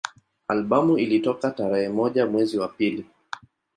[0.47, 3.05] Albamu ilitoka tarehe moja mwezi wa pili